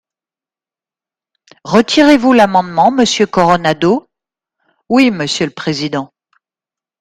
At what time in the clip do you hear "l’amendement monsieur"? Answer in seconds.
2.33-3.27